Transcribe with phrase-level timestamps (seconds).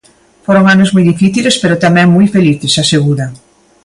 [0.45, 3.25] "Foron anos moi difíciles pero tamén moi felices", asegura.